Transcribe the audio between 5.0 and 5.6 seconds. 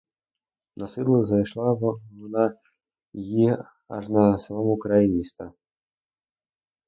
міста.